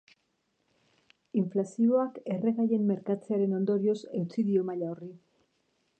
Inflazioak 1.41 2.17
erregaien 2.37 2.89
merkatzearen 2.93 3.55
ondorioz 3.61 3.99
eutsi 4.23 4.47
dio 4.49 4.69
maila 4.71 4.93
horri. 4.95 5.13